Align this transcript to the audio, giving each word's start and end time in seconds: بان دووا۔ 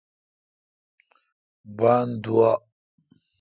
بان 1.77 2.07
دووا۔ 2.23 2.51